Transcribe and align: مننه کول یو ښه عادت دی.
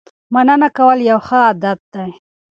مننه 0.33 0.69
کول 0.77 0.97
یو 1.09 1.19
ښه 1.27 1.37
عادت 1.47 1.79
دی. 1.93 2.09